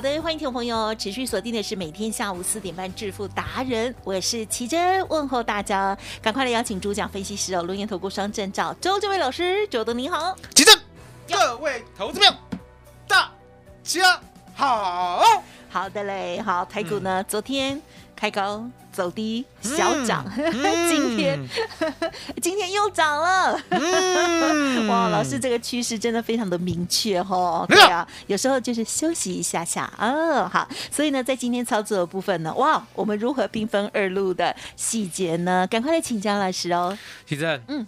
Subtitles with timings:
[0.00, 10.74] 好的，欢迎听众朋友持续锁定的是每天下午四点半致富达人，我是奇珍，问候大家，赶快来邀请主讲分析师哦，龙岩投顾双证照周这位老师，周董你好，奇珍，
[11.28, 12.34] 各位投资朋友，
[13.06, 13.30] 大
[13.82, 14.18] 家
[14.54, 15.22] 好。
[15.68, 17.78] 好的嘞，好台股呢，昨天
[18.16, 20.24] 开高走低小涨，
[20.88, 21.38] 今天
[22.42, 23.60] 今天又涨了，
[24.88, 35.66] 哇，老师这个趋势真的非常的明确哈，对啊，有时候就是休息一下下，哦，好，所以呢，在今天操作的部分呢，哇，我们如何兵分二路的细节呢？
[35.70, 37.86] 赶快来请教老师哦，奇正，嗯。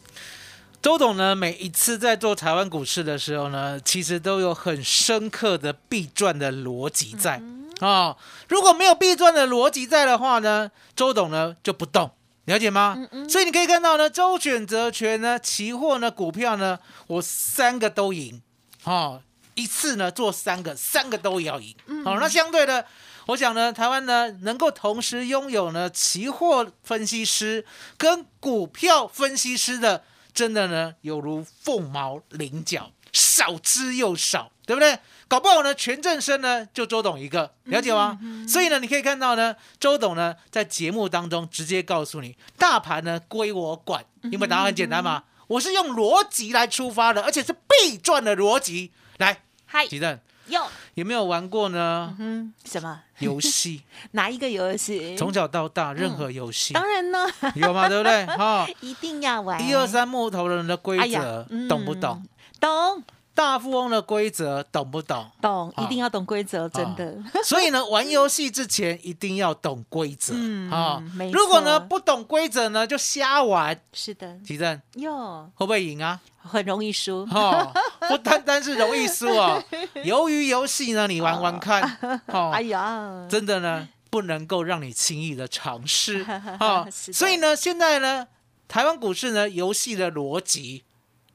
[0.83, 7.41] 周董呢，每一次在做台湾股市的时候呢，其实都有很深刻的必赚的逻辑在
[7.79, 8.17] 啊。
[8.49, 12.11] 如果没有必赚的逻辑在的话呢，周董呢就不动，
[12.47, 12.99] 了解吗？
[13.29, 18.43] 所以你可以看到呢，周选择权呢，期货呢，股票呢，我三个都赢，
[18.83, 19.23] 哦，
[19.55, 21.77] 一次呢做三个，三个都要赢。
[22.05, 22.85] 好，那相对的，
[23.27, 27.65] 我想呢，台湾呢能够同时拥有呢期货分析师
[27.97, 30.03] 跟股票分析师的。
[30.35, 34.99] 真的呢，有如凤毛麟角，少之又少，对不对？
[35.29, 38.19] 搞不好呢，全正生呢就周董一个，了解吗？
[38.47, 49.43] 所以呢，你可以看到呢，周董呢在节目当中直接告诉你，大盘呢归我管，因为答案很简单嘛，我是用逻辑来出发的，而且是必赚的逻辑来。
[49.73, 50.21] 嗨，吉正。
[50.49, 50.61] 有
[50.95, 52.15] 有没有玩过呢？
[52.19, 53.83] 嗯，什么游戏？
[54.13, 55.17] 哪一个游戏？
[55.17, 56.75] 从小到大，任何游戏。
[56.75, 58.27] 当然呢，有嘛，对不对？
[58.27, 59.67] 哈， 一定要玩。
[59.67, 62.23] 一二三木头人的规则，懂不懂？
[62.61, 63.03] 懂。
[63.35, 65.31] 大富翁的规则懂不懂？
[65.41, 67.17] 懂，一定要懂规则，真的。
[67.43, 70.35] 所以呢，玩游戏之前一定要懂规则
[70.71, 71.03] 啊。
[71.33, 73.81] 如果呢不懂规则呢，就瞎玩。
[73.93, 76.21] 是的，提正哟，会不会赢啊？
[76.39, 77.25] 很容易输。
[77.27, 77.73] 哈，
[78.09, 79.63] 不单单是容易输哦。
[80.05, 81.81] 由于游戏呢，你玩玩看。
[82.53, 86.23] 哎呀，真的呢，不能够让你轻易的尝试
[86.61, 86.87] 啊。
[86.91, 88.27] 所以呢，现在呢，
[88.69, 90.85] 台湾股市呢，游戏的逻辑。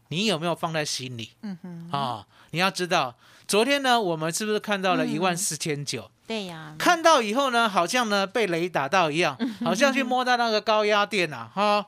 [0.09, 1.31] 你有没有放在心里？
[1.41, 3.16] 嗯哼，啊，你要知道，
[3.47, 6.09] 昨天呢，我们是不是看到了一万四千九？
[6.25, 11.85] 对呀，看到以后呢，好像呢被雷打到一样，好像去摸到那个高压电啊，哈，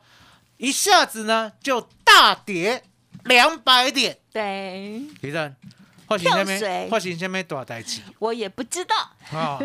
[0.58, 2.84] 一下子呢就大跌
[3.26, 4.18] 两百点。
[4.32, 5.54] 对，李正，
[6.06, 8.02] 或许下面，或许下面多少代机？
[8.20, 8.96] 我也不知道。
[9.38, 9.60] 啊，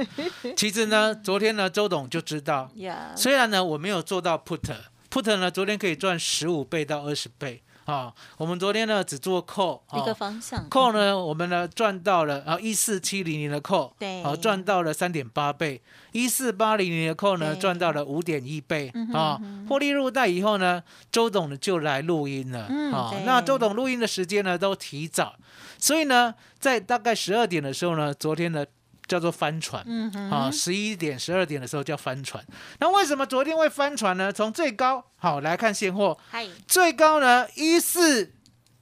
[0.56, 2.68] 其实呢，昨天呢，周董就知道。
[2.76, 7.62] 呀，虽然呢，我没有做到 put，put 呢，昨天可以赚十五倍到二十倍。
[7.84, 22.60] 啊，我们昨天呢只做扣一个方向，扣呢我们呢赚到了啊一四七零零的扣，对，啊赚到了三点八倍，一四八零零的扣呢赚到了五点一倍啊，获利入袋以后呢，周董呢就来录音了
[22.92, 25.36] 啊，那周董录音的时间呢都提早，
[25.78, 28.64] 所以呢在大概十二点的时候呢，昨天呢。
[29.06, 32.44] 叫做翻船，嗯啊，十一点、十二点的时候叫翻船。
[32.80, 34.32] 那为什么昨天会翻船呢？
[34.32, 36.18] 从最高好来看现货，
[36.66, 38.32] 最高呢一四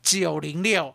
[0.03, 0.95] 九零六，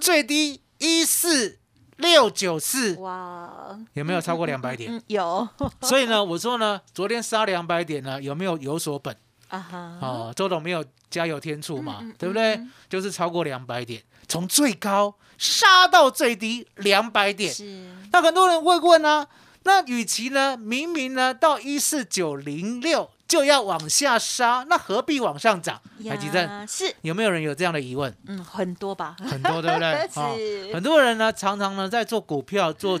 [0.00, 1.58] 最低一四
[1.96, 5.02] 六九四，哇，有没有超过两百点？
[5.08, 5.48] 有。
[5.82, 9.16] 所以呢，我说呢，昨天杀两百点呢，有没有有所本？
[9.48, 12.60] 啊哈，哦，周董没有加油添醋嘛，对不对？
[12.88, 15.16] 就是超过两百点，从最高。
[15.40, 17.64] 杀到最低两百点，是
[18.10, 19.24] 那很多人会问啊，
[19.62, 25.80] 那与其呢，明明呢到一四九零六就要往下杀，那何必往上涨？
[26.08, 28.12] 海基正是有没有人有这样的疑问？
[28.26, 30.08] 嗯，很多吧，很多对不对？
[30.66, 33.00] 是很多人呢，常常呢在做股票、做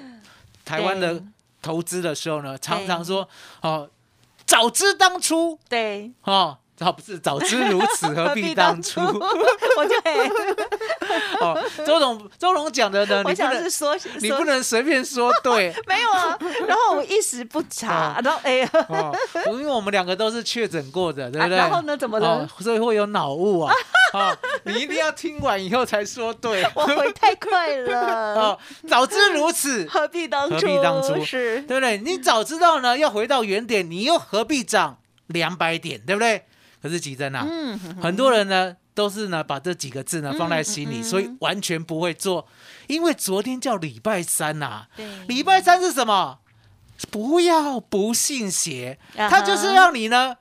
[0.64, 1.20] 台湾的
[1.60, 3.28] 投资的时候呢，常常说
[3.62, 3.90] 哦，
[4.46, 6.58] 早知当初对哦。
[6.78, 9.00] 早不是早知如此， 何必当初？
[9.02, 10.30] 我就哎，
[11.42, 16.38] 哦，周董周董讲的呢，我你不能想是说，你不能随便说对没有啊，
[16.68, 19.12] 然后我一时不察，然后哎呀，哦，
[19.46, 21.58] 因为我们两个都是确诊过的，对不对？
[21.58, 23.74] 啊然后呢怎么了哦所以会有脑雾啊。
[24.14, 24.34] 哦，
[24.64, 26.64] 你一定要听完以后才说对。
[26.74, 28.58] 我回太快了，哦，
[28.88, 30.54] 早知如此，何必当初？
[30.54, 31.98] 何必当初是对不对？
[31.98, 36.44] 你早知道呢，要回到原点，你又何必涨两百点，对不对？
[36.82, 42.46] 可是吉珍啊，嗯，很多人呢都是呢把这几个字呢放在心里，所以完全不会做。
[42.86, 46.38] 因为昨天叫礼拜三呐、对礼拜三是什么？
[47.10, 50.36] 不要不信邪，它就是让你呢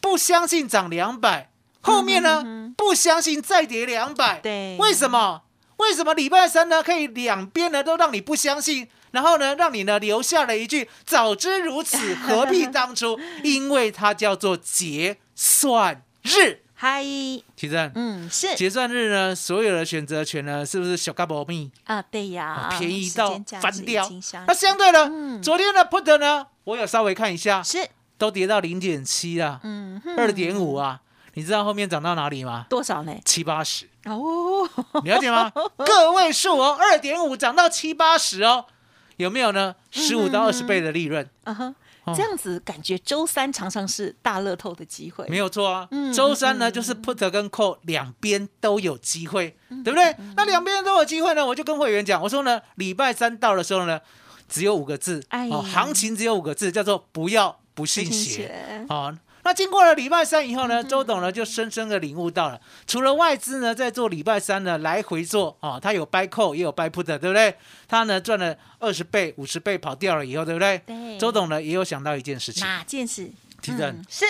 [0.00, 1.50] 不相信涨两百，
[1.82, 4.38] 后面呢、不相信再跌两百。
[4.38, 5.42] 嗯对为什么？
[5.76, 8.88] 为什么礼拜三呢可以两边呢都让你不相信？
[9.10, 16.62] 然后呢，让你呢留下了一句“早知如此，何必当初”， 因为它叫做结算日。
[16.80, 21.72] 嗨，提正，嗯，是结算日呢，所有的选择权呢，是不是小嘎保密？
[21.84, 24.08] 啊，对呀，便宜到翻掉。
[24.46, 31.00] 那相对呢，嗯昨天的 put 呢，我有稍微看一下，是，都跌到零点七啊，嗯，二点五啊。
[31.34, 32.66] 你知道后面涨到哪里吗？
[32.68, 33.12] 多少呢？
[33.24, 34.68] 七八十，哦，
[35.02, 35.50] 你了解吗？
[35.84, 38.66] 个位数哦，二点五涨到七八十哦，
[39.18, 39.74] 有没有呢？
[39.90, 41.74] 十五到二十倍的利润，啊哈
[42.04, 45.86] 哦，这样子感觉周三常常是大乐透的机会，没有错啊。
[45.90, 46.12] 嗯。
[46.12, 50.16] 周三呢，就是 put 跟 call 两边都有机会，嗯对不对？
[50.36, 54.00] 那两边都有机会呢，我就跟会员讲，我说呢，礼拜三到的时候呢，
[54.48, 58.86] 只有五个字，哎哦，行情只有五个字，叫做不要不信邪。
[59.48, 67.54] 那经过了礼拜三以后呢，周董呢就深深的领悟到了，除了外资呢在做礼拜三呢来回做啊，他有 buy call 也有 buy put，对不对？
[67.88, 70.76] 他呢赚了二十倍、五十倍跑掉了以后，对不对？
[70.84, 73.30] 对周董呢也有想到一件事情，哪件事？
[73.62, 74.26] 提正嗯是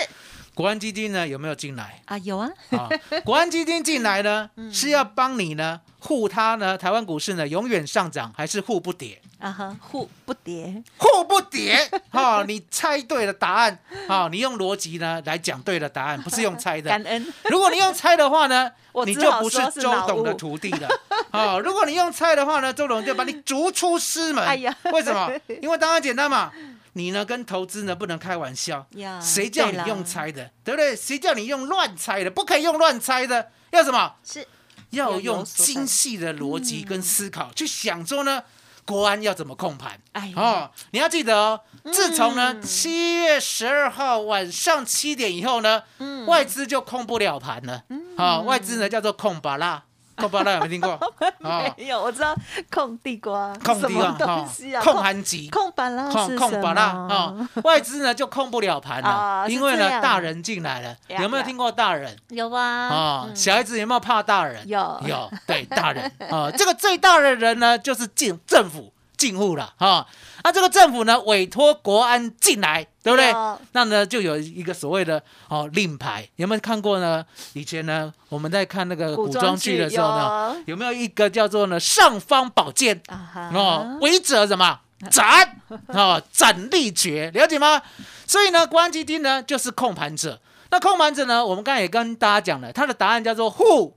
[0.55, 2.01] 国安基金呢有没有进来？
[2.05, 2.89] 啊，有啊，啊，
[3.25, 9.21] 国安基金进来呢， 是要帮你呢护它呢，台湾股市呢永远上涨，还是护不跌？
[9.39, 17.01] 啊哈，互不叠，互不叠， 哈、你猜对了答案，哈、你用逻辑呢来讲对了答案，不是用猜的 感。
[17.05, 18.71] 恩， 如果你用猜的话呢，
[19.07, 20.89] 你就不是周董的徒弟了。
[21.31, 24.45] 啊、如果你用猜的话呢，周董就把你逐出师门。
[24.45, 25.31] 哎呀为什么？
[25.63, 26.51] 因为当然简单嘛，
[26.95, 30.97] 你呢跟投资呢不能开玩笑呀，谁叫你用猜的，对不对？
[30.97, 32.31] 谁叫你用乱猜的？
[32.31, 34.15] 不可以用乱猜的，要什么？
[34.25, 34.45] 是
[34.91, 38.43] 要用精细的逻辑跟思考、去想说呢，
[38.89, 40.01] 国安要怎么控盘。
[40.13, 41.61] 哎哦，你要记得哦，
[41.93, 46.25] 自从呢嗯七月十二号晚上七点以后呢，嗯。
[46.25, 47.85] 外资就控不了盘了。
[48.17, 49.83] 啊、外资呢叫做控巴拉，
[50.19, 50.91] 控巴拉有没有听过？
[51.43, 52.35] 啊、 没有，我知道
[52.71, 54.83] 控地瓜，控地什么方哈东西啊？
[54.83, 55.49] 控盘机。
[55.51, 62.15] 控板啦，控控巴拉么啊，外资呢就控不了盘了，因为呢大人进来了，有没有听过大人？
[62.29, 64.67] 有啊，啊、嗯小孩子有没有怕大人？
[64.69, 70.07] 有有，对，大人啊、这个最大的人呢，就是进政府进户了哈。
[70.45, 73.31] 那这个政府呢，委托国安进来，对不对？
[73.73, 77.27] 那呢，就有一个所谓的哦令牌，有没有看过呢？
[77.53, 84.81] 以前呢，我们在看那个古装剧的时候呢，有没有一个叫做呢尚方宝剑啊，哦，违者什么？
[85.11, 87.83] 斩哦，斩立决，了解吗？
[88.27, 90.41] 所以呢，国安基金呢就是控盘者。
[90.71, 93.97] 那控盘者呢，我们刚才也跟大家讲了，他的答案叫做护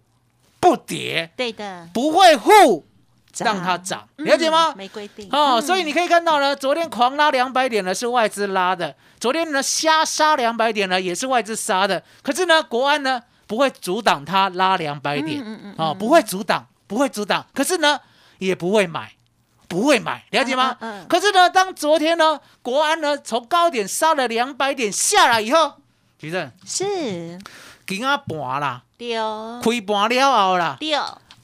[0.60, 2.91] 不跌，对的，不会护涨
[3.40, 4.74] 让它涨，嗯了解吗？
[4.76, 5.28] 没规定。
[5.32, 5.62] 哦，嗯。
[5.62, 18.00] 所以你可以看到呢，昨天狂拉两百点呢是外资拉的，昨天呢瞎杀两百点呢也是外资杀的，可是呢国安呢不会阻挡它拉两百点，嗯嗯嗯哦，不会阻挡，不会阻挡，可是呢
[18.40, 19.14] 也不会买，
[19.68, 20.76] 不会买，了解吗？
[20.80, 25.74] 嗯可是呢，当昨天呢国安呢从高点杀了两百点下来以后，
[26.20, 27.40] 徐正是。
[27.88, 30.98] 今啊盘啦，丢开盘了后啦，丢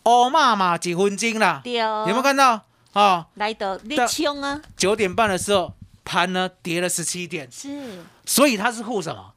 [0.08, 2.62] 乌嘛嘛几分钟啦，丢，有没有看到？
[2.94, 4.62] 哦，来的你但冲啊？
[4.78, 5.74] 九点半的时候，
[6.06, 8.04] 盘呢跌了十七点，是。
[8.26, 9.34] 所以它是护什么？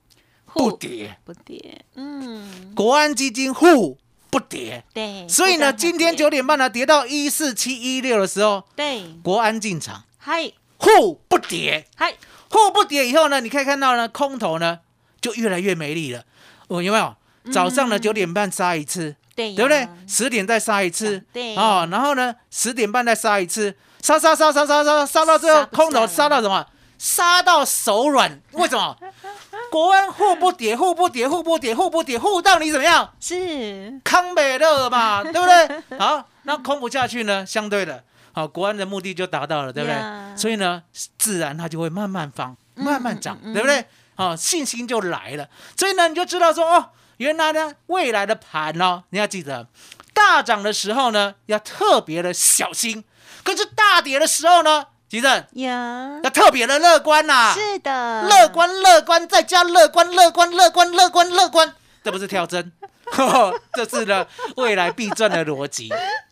[0.46, 1.18] 不护跌。
[1.24, 3.98] 不跌，嗯，国安基金护
[4.30, 10.04] 不跌，对，所以呢，今天九点半呢跌到一四七一六的时候，对，国安进场。
[10.18, 10.52] 嗨。
[10.82, 12.14] 护不跌，嗨，
[12.50, 14.78] 护不跌以后呢，你可以看到呢，空头呢
[15.20, 16.24] 就越来越没力了。
[16.68, 17.14] 哦，有没有？
[17.52, 19.14] 早上呢九点半杀一次，
[19.54, 19.88] 对不对？
[20.06, 26.66] 十点再杀一次，对哦，然后呢十点半再杀一次，杀杀杀杀杀杀杀到最后，空头杀到什么？
[26.98, 28.40] 杀到手软。
[28.52, 28.96] 为什么？
[29.70, 33.08] 国安护不跌，护不跌，护不跌，护不跌，护到你怎么样？
[33.20, 35.98] 是康美乐嘛， 对不对？
[35.98, 37.46] 好，那空不下去呢？
[37.46, 40.82] 相对的，好，国安的目的就达到了，对不对呀所以呢，
[41.18, 43.84] 自然它就会慢慢放，慢慢涨，嗯嗯对不对？
[44.16, 45.48] 好，信心就来了。
[45.76, 46.88] 所以呢，你就知道说哦，
[47.20, 49.66] 原来呢，未来的盘哦，你要记得，
[50.14, 53.02] 大涨的时候呢，要特别的小心；
[53.44, 62.72] 可是大跌的时候呢，吉正呀，要特别的乐观呐、是的，乐观，乐观，再加乐观，乐观，乐观，乐观，乐观，这不是跳针，
[63.74, 64.26] 这是呢
[64.56, 65.88] 未来必赚的逻辑，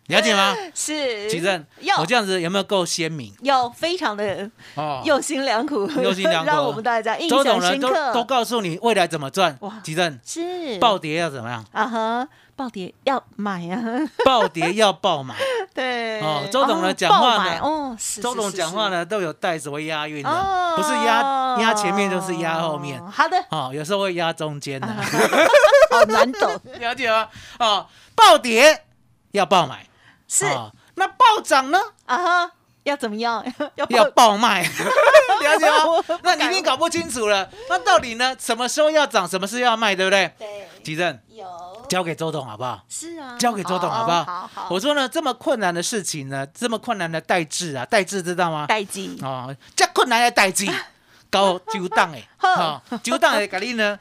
[0.08, 0.54] 了解吗？
[0.74, 1.64] 是吉正，
[1.98, 3.32] 我这样子有没有够鲜明？
[3.42, 8.12] 有非常的哦，用心良苦，用心良苦让我们大家印象深刻。
[8.12, 9.74] 都都告诉你未来怎么赚哇。
[9.82, 11.64] 吉正，是暴跌要怎么样？
[11.72, 13.82] 啊哈，暴跌要买啊，
[14.24, 15.34] 暴跌要爆买。
[15.74, 16.20] 对。
[16.20, 20.74] 哦周董呢哦讲话呢哦，周董是讲话呢都有带什么押韵的，哦。
[20.76, 23.04] 不是压压前面就是压后面。
[23.06, 24.86] 好的，哦，有时候会压中间的，
[25.90, 27.28] 好难懂，了解吗？
[27.58, 28.84] 哦，暴跌
[29.32, 29.86] 要爆买，
[30.28, 30.46] 是。
[30.46, 31.78] 哦那暴涨呢？
[32.06, 32.50] 啊哈，
[32.88, 33.44] 要怎么样？
[33.76, 34.62] 要要爆爆卖，
[35.42, 36.18] 了解吗？
[36.22, 37.48] 那你一定搞不清楚了。
[37.68, 38.34] 那到底呢？
[38.38, 40.32] 什么时候要涨，什么时候要卖，对不对？
[40.38, 41.46] 对，吉正有
[41.88, 42.82] 交给周董好不好？
[42.88, 44.24] 是啊，交给周董好不好？
[44.24, 48.66] 好好，我说呢，这么困难的事情呢，这么困难的代志啊，代志知道吗？
[48.66, 50.66] 代志哦，这困难的代志，
[51.30, 53.98] 搞九档哎，好哦，纠当诶，给你呢，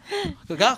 [0.48, 0.78] 给它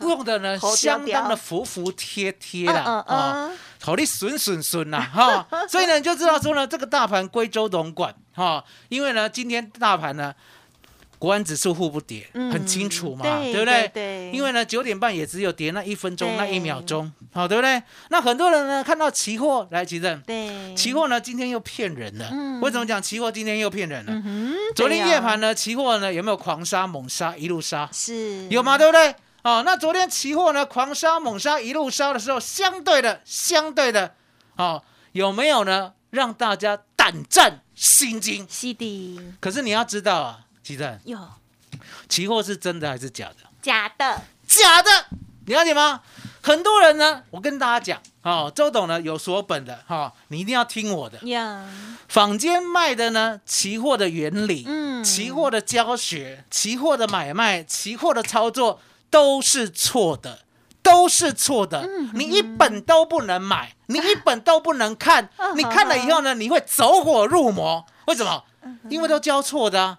[0.00, 10.34] 用的呢相调当的服服帖帖啦，嗯嗯哦，嗯，好你损损损呐，哈，所以呢，你就知道说呢，这个大盘归周董管，哈，因为呢，今天大盘呢。
[11.20, 13.86] 国安指数互不跌，嗯很清楚嘛，对不对？
[13.88, 17.82] 对对因为呢，九点半也只有跌那一分钟、那一秒钟，好，对不对？
[18.08, 22.30] 那很多人呢看到期货来，急正，对，期货呢今天又骗人了。
[22.32, 24.12] 嗯为什么讲期货今天又骗人了？
[24.24, 27.86] 嗯，昨天夜盘呢，期货呢有没有狂杀猛杀一路杀？
[27.92, 28.78] 是有吗？？
[28.78, 29.14] 对不对？
[29.42, 34.14] 哦，那昨天期货呢狂杀猛杀一路烧的时候，相对的相对的，
[34.56, 34.82] 哦，
[35.12, 35.94] 有没有呢？
[36.10, 38.46] 让大家胆战心惊。
[38.50, 41.18] 是的，可是你要知道啊，奇正，有
[42.08, 43.36] 期货是真的还是假的？
[43.62, 44.90] 假的，假的，
[45.46, 46.00] 你了解吗？
[46.42, 51.18] 很多人呢，我跟大家讲，哦，周董呢有所本的，哈、哦，你一定要听我的。
[51.28, 51.68] 呀，
[52.08, 58.80] 坊间卖的呢，期货的原理，嗯期货的教学，期货的买卖，期货的操作
[59.10, 60.40] 都是错的，
[60.82, 61.80] 都是错的。
[61.82, 67.84] 嗯你一本都不能买，你一本都不能看，嗯你看了以后呢，你会走火入魔。
[68.06, 68.44] 为什么？
[68.62, 69.98] 嗯因为都交错的啊。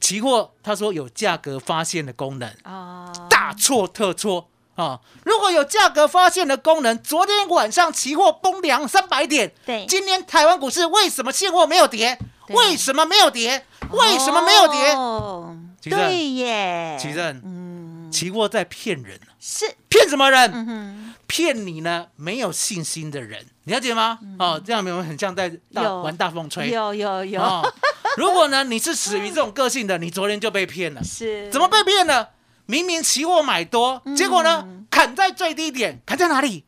[0.00, 4.46] 期货他说有价格发现的功能，啊，大错特错
[4.76, 5.00] 啊！
[5.24, 12.18] 如果有价格发现的功能，昨天晚上期货崩两三百点，对今天台湾股市为什么现货没有跌？
[12.46, 13.64] 对为什么没有跌？
[13.90, 14.92] 为什么没有跌？
[14.92, 17.65] 哦对耶，奇正嗯，
[18.10, 20.50] 期货在骗人，是，骗什么人？
[20.52, 24.18] 嗯，骗你呢没有信心的人，你了解吗？
[24.38, 26.70] 哦，这样有没有很像在大玩大风吹？
[26.70, 27.72] 有有有，哦，
[28.16, 31.02] 如果呢你是属于这种个性的，你昨天就被骗了。
[31.04, 32.28] 是怎么被骗呢？
[32.66, 36.64] 明明期货买多，结果呢嗯砍在最低点，砍在哪里？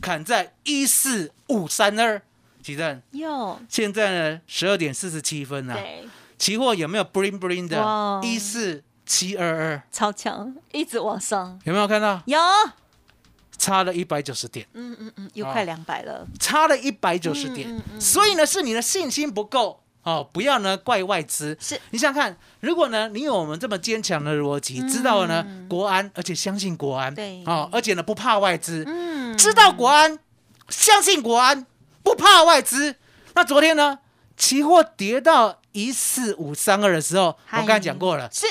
[0.00, 2.22] 砍在一四五三二。
[2.62, 3.60] 奇正，有？
[3.68, 6.04] 现在呢十二点四十七分啊，对，
[6.38, 8.20] 期货有没有 bling bling 的？
[8.22, 12.20] 一四七二二，超强，一直往上，有没有看到？
[12.26, 12.38] 有，
[13.58, 17.68] 差了一百九十点，嗯嗯嗯，又哦快两百了，差了一百九十点。
[17.68, 19.80] 嗯嗯嗯所以呢，是你的信心不够。
[20.04, 21.56] 哦，不要呢怪外资。
[21.60, 21.80] 是。
[21.90, 27.44] 你想想看，如果呢你有我们这么坚强的逻辑，知道了呢国安，而且相信国安，嗯对。
[27.46, 30.18] 哦，而且呢不怕外资，嗯，知道国安，
[30.68, 31.64] 相信国安，
[32.02, 32.96] 不怕外资。
[33.34, 34.00] 那昨天呢，
[34.36, 38.44] 期货跌到一四五三二的时候，我嗨刚才讲过了，是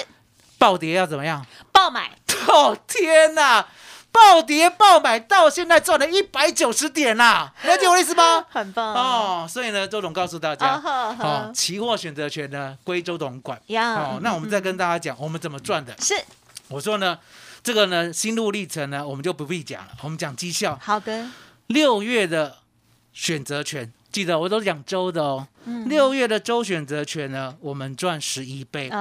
[0.61, 1.43] 暴跌要怎么样？
[1.71, 2.11] 爆买，
[2.47, 3.65] 哦天哪！
[4.11, 8.45] 暴跌暴买到现在赚了一百九十点啦，了解我的意思吗？
[8.51, 13.59] 很棒哦，所以呢，周董告诉大啊家，哦，期货选择权呢归周董管。
[13.67, 15.95] 呀哦，那我们再跟大家讲我们怎么赚的。
[15.99, 16.13] 是
[16.67, 17.17] 我说呢，
[17.63, 20.77] 这个呢心路历程呢，我们就不必讲了，我们讲绩效。
[20.79, 21.25] 好的，
[21.65, 22.57] 六月的
[23.13, 25.47] 选择权，记得我都讲周的哦。
[25.65, 28.91] 嗯六月的周选择权呢，我们赚十一倍。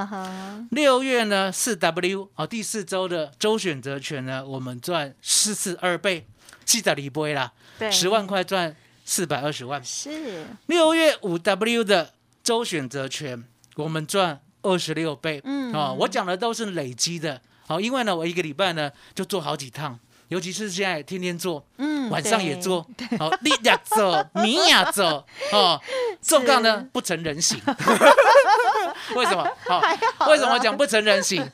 [0.71, 6.27] 六月呢，四 W 哦，第四周的周选择权呢，我们赚四四二倍，
[6.67, 9.83] 四十二倍啦，对，十万块赚四百二十万。
[9.83, 12.13] 是，六月五 W 的
[12.43, 13.43] 周选择权，
[13.77, 15.41] 我们赚二十六倍。
[15.45, 17.41] 嗯哦，我讲的都是累积的。
[17.67, 19.99] 好、因为呢，我一个礼拜呢就做好几趟，
[20.31, 22.87] 尤其是现在天天做，嗯晚上也做。
[23.19, 25.81] 好、你呀做， 你呀做，哦，
[26.23, 27.61] 重杠呢不成人形。
[29.17, 29.45] 为什么？
[29.67, 29.83] 好、
[30.29, 31.45] 为什么讲不成人形？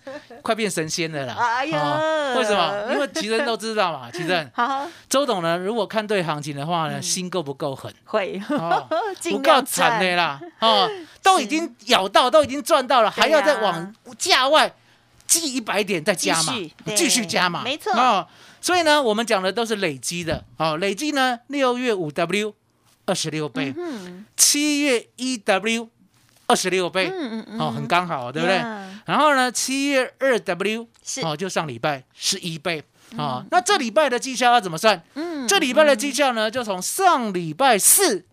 [0.43, 1.35] 快变神仙了啦！
[1.39, 2.93] 哎呀哦为什么？
[2.93, 7.93] 因为其实都知道嘛， 其实好周董呢，如果看对行情的话呢，心够不够狠？
[8.05, 10.89] 会，哦，不尽够惨的啦，哦，
[11.23, 14.71] 都已经咬到，都已经赚到了，还要再往价外
[15.27, 16.53] 记一百点再加嘛
[16.95, 18.27] 继续，加嘛，没错哦。
[18.61, 20.45] 所以呢，我们讲的都是累积的。
[20.57, 22.55] 哦，累积呢，六月五 W
[23.05, 25.89] 二十六倍，嗯七月一 W
[26.47, 28.57] 二十六倍，嗯嗯哦，很刚好，对不对？
[29.05, 30.87] 然后呢，七月二 W
[31.23, 32.83] 哦，就上礼拜十一倍。
[33.17, 35.01] 哦，那这礼拜的绩效要怎么算？
[35.15, 38.25] 嗯这礼拜的绩效呢，就从上礼拜四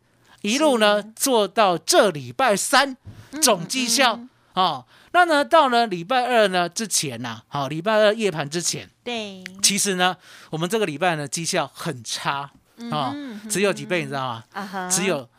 [0.41, 2.97] 一路呢做到这礼拜三，
[3.31, 4.19] 嗯总绩效。
[4.53, 4.85] 哦。
[5.13, 10.17] 那呢，到了礼拜二呢之前呐，好，礼拜二夜盘之前，对，其实呢，
[10.49, 12.49] 我们这个礼拜呢绩效很差
[12.91, 14.43] 哦嗯，只有几倍，你知道吗？
[14.51, 15.29] 啊，只有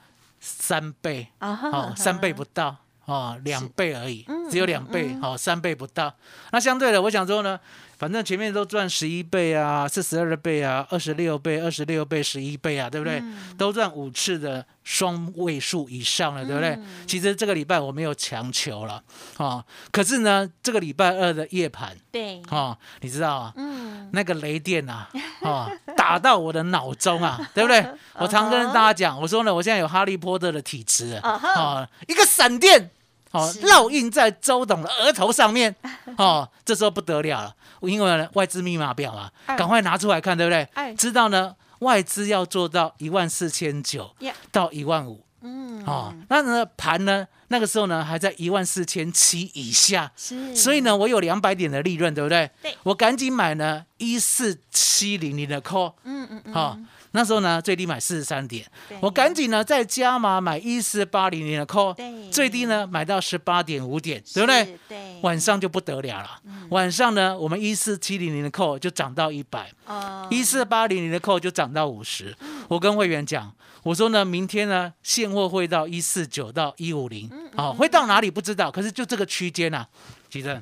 [0.40, 2.76] 三倍，啊哦，三倍不到。
[3.06, 6.10] 哦，两倍而已，嗯只有两倍，好、三倍不到。
[6.52, 7.60] 那相对的，我想说呢，
[7.98, 13.18] 反正前面都赚十一倍啊，四十二倍啊，二十六倍、二十六倍、十一倍啊，对不对？
[13.20, 13.54] 嗯。
[13.56, 16.70] 都赚五次的双位数以上了，对不对？
[16.70, 17.06] 嗯。
[17.06, 19.02] 其实这个礼拜我没有强求了，
[19.36, 25.08] 啊，可是呢，这个礼拜二的夜盘，对，啊，你知道啊，嗯，那个雷电啊，
[25.42, 27.86] 啊，打到我的脑中啊， 对不对？
[28.14, 32.90] 我常跟大家讲，我说呢，我现在有哈利波特的体质啊，啊一个闪电，
[33.34, 35.74] 哦，烙印在周董的额头上面，
[36.16, 39.56] 哦，这时候不得了了，因为呢外资密码表啊，哎。
[39.56, 40.62] 赶快拿出来看，对不对？
[40.74, 40.94] 哎。
[40.94, 44.14] 知道呢，外资要做到一万四千九
[44.52, 45.24] 到一万五。
[45.46, 52.48] 嗯，哦，那呢盘呢，那个时候呢还在一万四千七以下，是，所以呢，我有两百点的利润，对不对？
[52.62, 52.74] 对。
[52.84, 56.78] 我赶紧买呢一四七零零的 call，嗯嗯嗯，好、
[57.14, 58.66] 那时候呢最低买四十三点，
[59.00, 61.94] 我赶紧呢再加码买一四八零零的 call，
[62.30, 64.76] 最低呢买到十八点五点，对不对？
[64.88, 66.66] 对，晚上就不得了了，嗯。
[66.70, 70.26] 晚上呢我们一四七零零的 call 就涨到一百，哦。
[70.28, 72.36] 一四八零零的扣就涨到五十。
[72.66, 73.54] 我跟会员讲，
[73.84, 79.88] 我说呢，明天呢现货会到一四九到一五零，好，会到哪里不知道，可是就这个区间呐、啊，
[80.28, 80.60] 吉正。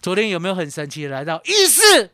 [0.00, 2.10] 昨天有没有很神奇的来到一四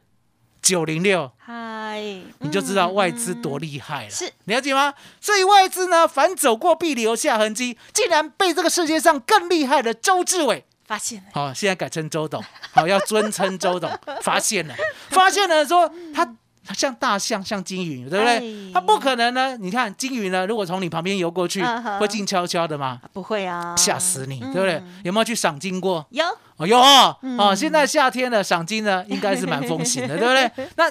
[0.61, 1.31] 九零六？
[1.37, 2.01] 嗨，
[2.39, 4.93] 你就知道外资多厉害了，是了解吗？
[5.21, 13.91] 所以外资呢，反走过必留下痕迹，竟然被这个世界上更厉害的周志伟发现了，好、现在改成周董，好、要尊称周董。
[14.23, 14.75] 发现了，
[15.11, 16.25] 发现了说他
[16.67, 18.37] 他像大象，像金鱼，对不对？
[18.37, 19.57] 哎他不可能呢。
[19.57, 21.63] 你看金鱼呢，如果从你旁边游过去，
[21.99, 23.01] 会静悄悄的吗？
[23.13, 24.83] 不会啊，吓死你，嗯对不对？
[25.05, 26.07] 有没有去赏金过？
[26.11, 26.25] 有，
[26.59, 30.69] 哦，有哦，嗯哦，现在夏天了，赏金呢 应该是蛮风行的，对不对？
[30.77, 30.91] 那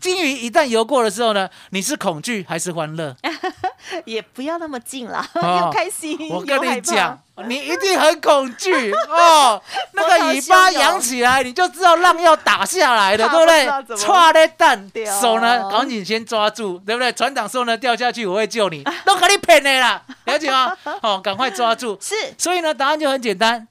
[0.00, 3.14] 金鱼一旦游过的时候呢，你是恐惧还是欢乐？
[4.04, 9.60] 也不要那么近了，哦又开心，我跟你讲，，你一定很恐惧哦。
[9.92, 13.82] 那个尾巴扬起来，你就知道浪要打下来的，怕对不对不知道？
[13.82, 17.12] 怎么歘嘞蛋对哦，手呢赶紧先抓住，对不对？
[17.12, 20.72] 船长说呢掉下去我会救你，都给你骗的啦，了解吗？
[21.02, 21.98] 哦，赶快抓住。
[22.00, 23.66] 是所以呢，答案就很简单，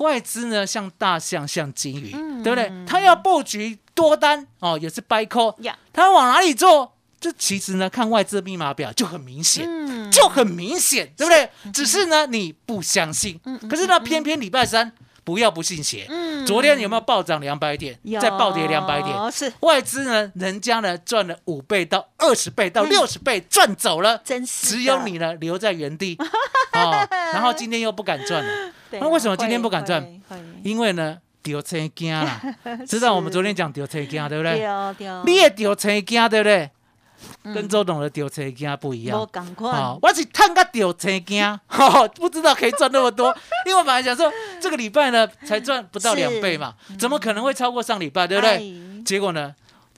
[0.00, 2.70] 外资呢像大象，像金鱼，嗯对不对？
[2.86, 6.96] 它要布局多单哦，也是 call，呀，他往哪里做？
[7.20, 9.66] 这其实呢，看外资密码表就很明显。
[9.68, 11.50] 嗯，就很明显，对不对？
[11.70, 13.38] 只是呢，你不相信。
[13.68, 14.90] 可是呢，偏偏礼拜三
[15.22, 16.06] 不要不信邪。
[16.08, 17.98] 嗯昨天有没有暴涨两百点？
[18.02, 19.14] 有再暴跌两百点？
[19.30, 26.16] 是外资呢，人家呢赚了五倍到二十倍到六十倍赚走了，真是只有你呢留在原地
[26.84, 27.08] 哦。
[27.32, 30.04] 然后今天又不敢赚了， 那为什么今天不敢赚
[30.62, 32.40] 因为呢丢车惊啦。
[32.86, 34.58] 知道我们昨天讲丢车惊对不对？
[34.58, 36.70] 丢丢，你也丢车惊对不对？
[37.44, 39.26] 跟周董的丢车惊不一样我。
[39.26, 43.26] 赶快，哦，我是探个掉车惊， 哦，不知道可以赚那么多，
[43.66, 48.50] 因为我本来想说这个礼拜呢才赚不到两倍嘛，怎么可能会超过上礼拜，对不对？
[48.50, 49.54] 哎结果呢，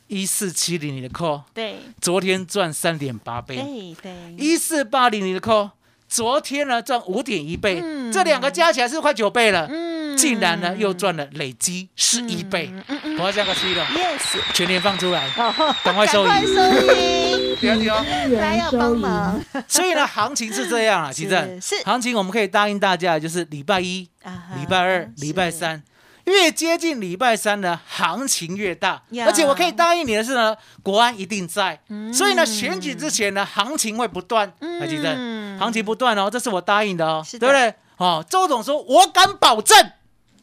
[0.08, 5.70] 一四七零零的 call，对昨天赚三点八倍，对对，一四八零零的 call，
[6.12, 8.12] 昨天呢赚五点一倍，嗯。
[8.12, 10.14] 这两个加起来是快九倍了，嗯。
[10.14, 12.70] 竟然呢又赚了累积十一倍，
[13.18, 18.04] 我要加个七了，yes，全年放出来，哦，赶快收银，赶快收银，了解哦。
[18.38, 24.06] 来要帮忙， 所以呢，行情是这样啊，其正是行情我们可以答应大家，就是礼拜一、
[24.54, 25.82] 礼拜二、礼拜三，
[26.24, 29.02] 越接近礼拜三呢，行情越大。
[29.10, 34.52] 呀而且我可以答应你的是呢，国安一定在，嗯所以呢，选举之前呢，行情会不断。
[34.80, 37.74] 还记得嗯行情不断哦，这是我答应的哦，对不对？
[37.96, 39.92] 哦，周总说，我敢保证，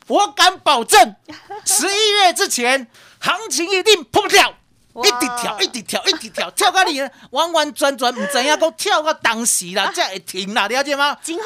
[0.08, 1.16] 我敢保证，
[1.66, 2.88] 十一月之前
[3.20, 4.54] 行情一定破不掉。
[5.00, 5.08] 哇。
[5.08, 11.18] 一直跳，一直跳，一直跳，跳到你完完全全，唔知影讲跳到当时啦，才会停啦，了解吗？
[11.22, 11.44] 今后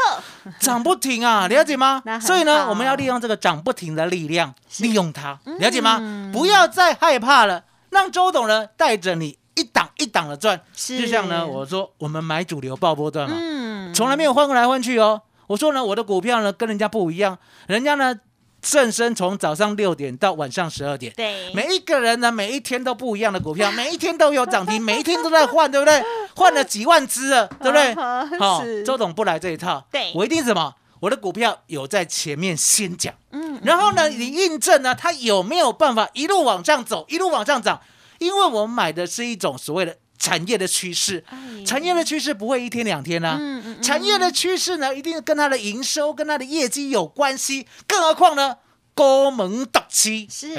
[0.59, 2.01] 涨不停啊， 了解吗？
[2.21, 5.99] 所以呢，我们要利用这个涨不停的力量，利用它，了解吗？
[6.01, 10.59] 嗯不要再害怕了，让周董呢带着你一档一档的赚。
[10.75, 13.93] 就像呢，我说我们买主流爆波段嘛，嗯。
[13.93, 15.21] 从来没有换过来换去哦。
[15.45, 17.37] 我说呢，我的股票呢跟人家不一样，
[17.67, 18.15] 人家呢
[18.63, 26.02] 正身从早上六点到晚上十二点，对，每一个人呢，每一天都不一样的股票， 每一天都有涨停，每一天都在换，对不对？
[26.36, 27.93] 换了几万只了，对不对？
[28.39, 30.73] 好是，周董不来这一套，对我一定什么？
[31.02, 37.82] 我的股票有在前面先讲，嗯然后呢，你印证呢，它有没有办法一路往上走，一路往上涨？
[38.19, 43.82] 因为我们买的是一种所谓的产业的趋势，哎产业的趋势不会一天两天啊，嗯嗯嗯。
[43.82, 48.58] 产业的趋势呢，一定跟它的营收、跟它的业绩有关系，更何况呢，
[48.93, 50.56] 高门大期，是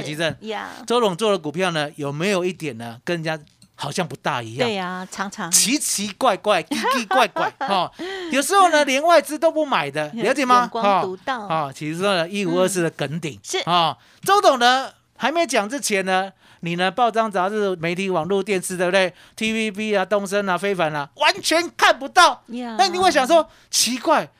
[0.87, 3.38] 周董做的股票呢，有没有一点呢，跟人家
[3.75, 4.69] 好像不大一样？
[4.69, 5.51] 对呀，常常。
[5.51, 7.90] 奇奇怪怪、 奇奇怪怪哈、
[8.33, 10.61] 有时候呢， 连外资都不买的，了解吗？
[10.62, 11.40] 眼光独到。
[11.43, 13.59] 啊、其实说呢，一五二四的梗顶、是。
[13.61, 16.33] 啊、周董呢还没讲之前呢，
[16.64, 22.42] 你呢报章、杂志、媒体、网络、电视，对不对？TVB 啊、东森啊、非凡啊，完全看不到。
[22.46, 24.31] 呀那你会想说，奇怪，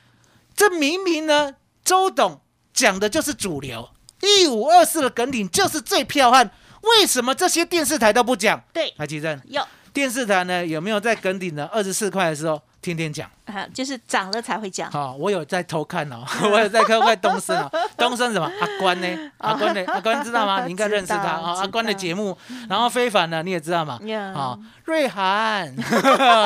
[0.57, 2.41] 这明明呢，周董
[2.73, 3.91] 讲的就是主流，
[4.23, 8.65] 一五二四的梗顶就是最彪悍，为什么这些电视台都不讲？
[8.73, 9.39] 对台积电。
[9.45, 11.67] 有电视台呢有没有在梗顶的？
[11.67, 18.51] 二十四块的时候天天讲，啊，就是涨了才会讲，好、我有在偷看哦， 我有在偷看东升哦， 东升什么？
[18.61, 19.09] 阿关呢？
[19.39, 19.83] 阿关呢？
[19.87, 20.65] 阿关知道吗？
[20.67, 22.37] 你应该认识他啊，阿关的节目，
[22.69, 24.33] 然后非凡呢你也知道嘛，呀。
[24.35, 25.75] 啊，瑞涵。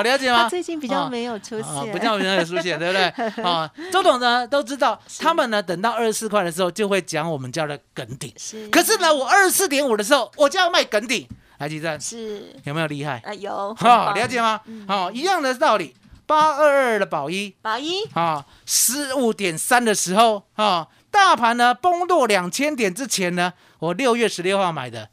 [0.04, 0.48] 了解吗？
[0.48, 3.42] 最近比较啊没有出啊，现，不叫没有出现，对不对？
[3.42, 11.26] 啊，周董呢都知道，他们呢等到二十四块的时候就会讲我们家的梗顶，是，可是呢，我二十四点五的时候我就要卖梗顶，
[11.58, 12.54] 来记站是。
[12.62, 13.20] 有没有厉害？
[13.26, 14.60] 啊有，好、了解吗？
[14.86, 15.96] 好、一样的道理。
[16.28, 17.54] 八二二的宝一。
[17.62, 18.04] 宝一。
[18.12, 25.08] 啊，十五点三的时候啊，大盘呢崩落两千点之前呢，我六月十六号买的，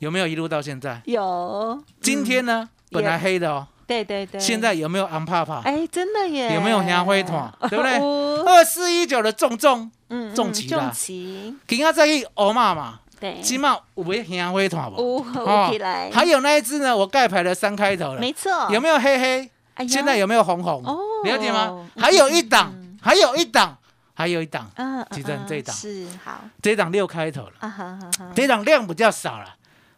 [0.00, 1.00] 有没有一路到现在？
[1.04, 5.60] 有，今天呢，本来黑的哦，对对对，现在有没有昂帕帕？
[5.64, 7.98] 哎真的耶，有没有香灰团 对不对？
[8.00, 8.42] 哦。
[8.44, 10.80] 二四一九的重重，嗯，重旗啦。
[10.80, 15.00] 重旗，今天在去欧嘛嘛，对，起码有没有香灰团不？
[15.00, 19.50] 五五起来，还有那一只呢，我盖牌的三开头了，没错，有没有黑黑？
[19.80, 20.84] 哎现在有没有红红？
[20.84, 21.68] 哦了解吗？
[21.70, 23.76] 嗯还有一档嗯，还有一档，
[24.14, 29.56] 还有一档，嗯，其实嗯这一档是好这一档六开头了，啊哈哈哈，这一档量比较少了，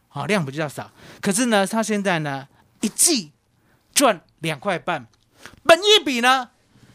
[0.08, 0.90] 好、量比较少。
[1.20, 2.46] 可是呢，它现在呢
[2.80, 3.32] 一季
[3.92, 5.06] 赚两块半，
[5.64, 6.48] 本一比呢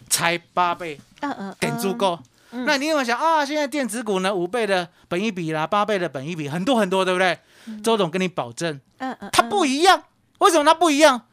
[0.09, 2.19] 才八倍，嗯嗯，点足够。
[2.51, 3.45] 嗯那你有没有想啊？
[3.45, 7.37] 现在电子股呢五倍的本一比啦，八倍的本一比，很多很多，对不对？
[7.83, 10.03] 周董跟你保证，嗯嗯，它不一样。
[10.39, 11.23] 为什么它不一样？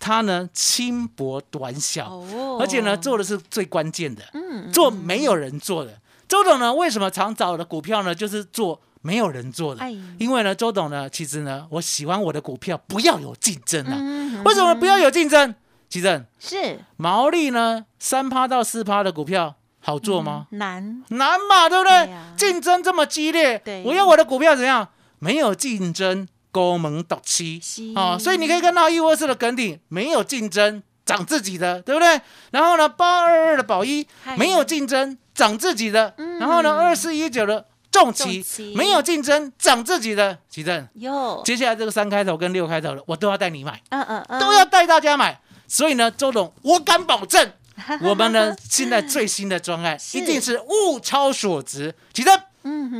[0.00, 6.00] 它呢轻薄短小，哦而且呢做的是最关键的，嗯做没有人做的。
[6.26, 8.14] 周董呢为什么常找的股票呢？
[8.14, 13.94] 就是做没有人做的哎，因为呢周董呢其实呢我喜欢我的股票不要有竞争啊。
[13.96, 15.54] 嗯为什么不要有竞争？
[15.88, 20.46] 其正是毛利呢三趴到四趴的股票好做吗？
[20.50, 21.02] 难？
[21.08, 22.08] 难嘛，对不对？
[22.36, 24.88] 竞争这么激烈，我要我的股票怎样？
[25.18, 32.20] 没有竞争，高门独期是哦，所以你可以看到一窝四的梗顶没有竞争，涨自己的，对不对？
[32.50, 38.44] 然后呢，八二二的宝一嗨没有竞争，涨自己的，嗯然后呢，二四一九的重旗
[38.76, 40.88] 没有竞争，涨自己的，奇正。
[40.94, 45.40] 有，接下来这个三开头跟六开头的，我都要带你买，嗯嗯嗯，都要带大家买。
[45.66, 47.52] 所以呢，周董，我敢保证，
[48.02, 51.94] 我们呢现在最新的专案一定是物超所值。
[52.12, 52.36] 奇正，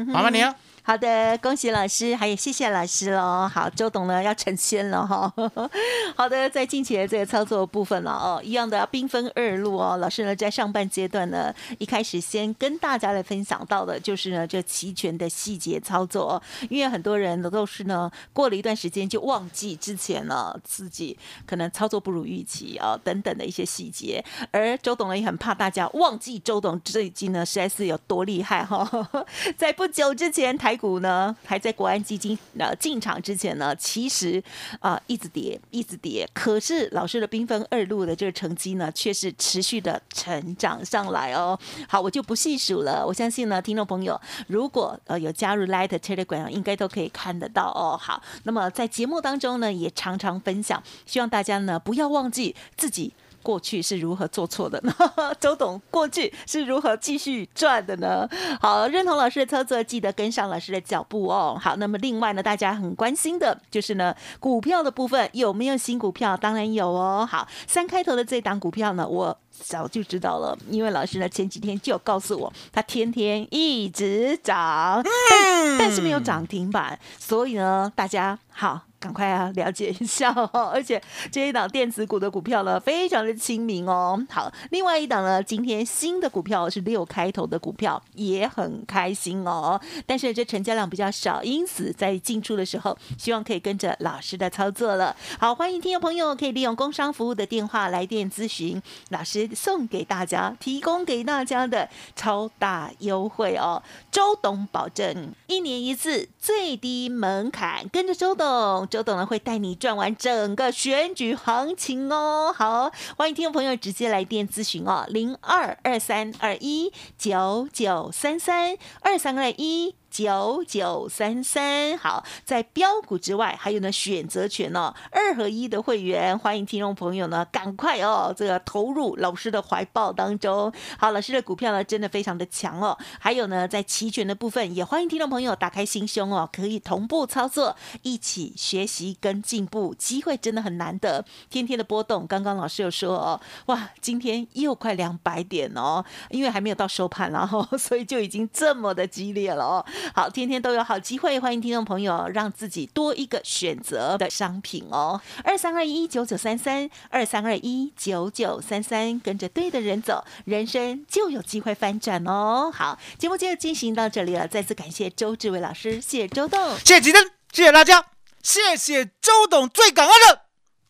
[0.07, 0.55] 麻烦你啊。
[0.83, 3.49] 好的，恭喜老师，还有谢谢老师喽。
[3.53, 5.33] 好，周董呢要成仙了哈。
[6.17, 9.99] 好的，在近期的这个操作部分了哦，一样的要兵分二路哦。
[9.99, 21.17] 老师呢在上半阶段呢，一开始先跟大家来分享到的就是呢这期权的细节操作，因为很多人都是呢过了一段时间就忘记之前呢自己
[21.47, 28.89] 可能操作不如预期啊、等等的一些细节，而周董呢也很怕大家忘记周董最近呢实在是有多厉害哈、
[29.57, 34.43] 在不久之前，台股呢还在国安基金呃进场之前呢，其实
[34.81, 36.29] 啊、一直跌，一直跌。
[36.33, 41.59] 可是老师的缤纷二路的这个成绩呢，却是持续的成长上来哦。
[41.89, 43.05] 好，我就不细数了。
[43.07, 47.97] 我相信呢，听众朋友如果呃有加入 Light Telegram，应该都可以看得到哦。
[48.01, 53.13] 好，那么在节目当中呢，也常常分享，希望大家呢不要忘记自己。
[53.43, 54.95] 过去是如何做错的呢？
[55.41, 58.29] 周董过去是如何继续赚的呢？
[58.61, 61.59] 好，认同老师的操作，记得跟上老师的脚步哦。
[61.61, 66.37] 好，那么另外呢，大家很关心的就是呢，股票的部分有没有新股票？
[66.37, 67.27] 当然有哦。
[67.31, 78.90] 好，三开头的这档股票呢，我早就知道了，因为老师呢前几天就告诉我，它天天一直涨，但但是没有涨停板，所以呢，大家好。
[79.01, 80.49] 赶快啊了解一下哦。
[80.73, 84.25] 而且这一档电子股的股票呢，非常的亲民哦。
[84.29, 89.81] 好，另外一档呢，今天新的股票是六开头的股票，也很开心哦。
[90.07, 95.17] 但是这成交量比较少，因此在进出的时候，希望可以跟着老师的操作了。
[95.39, 103.83] 好，欢迎听众朋友可以利用工商服务的电话来电咨询，老师送给大家、提供给大家的超大优惠哦。
[104.11, 112.53] 周董保证一年一次最低门槛，跟着周董，周董呢会带你赚完整个选举行情哦。
[112.57, 119.95] 好，欢迎听众朋友直接来电咨询哦，零二二三二一九九三三二三二一。
[120.11, 130.73] 九九三三，好，在标股之外，还有呢选择权哦，二合一的会员，欢迎听众朋友呢赶快哦，这个投入老师的怀抱当中。
[130.99, 141.25] 好，老师的股票呢真的非常的强哦，还有呢在期权的部分，也欢迎听众朋友打开心胸哦，可以同步操作，一起学习跟进步，机会真的很难得。
[141.49, 149.87] 天天的波动，刚刚老师有说哦，哇，今天又快两百点哦，因为还没有到收盘然后，所以就已经这么的激烈了哦。
[150.15, 155.21] 好，天天都有好机会，欢迎听众朋友让自己多一个选择的商品哦。
[155.45, 162.71] 二三二一九九三三，二三二一九九三三，跟着对的人走，人生就有机会翻转哦。
[162.73, 168.07] 好，节目就进行到这里了，再次感谢周志伟老师，谢谢周董，谢谢吉登，谢谢大家，
[168.43, 170.43] 谢谢周董，最感恩的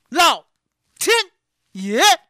[0.09, 0.47] 老
[0.99, 1.15] 天
[1.73, 2.30] 爷。